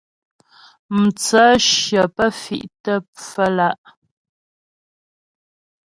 Mtsə̂shyə 0.99 2.03
pə́ 2.15 2.29
fì'tə 2.41 2.93
pfə́lǎ'. 3.13 3.79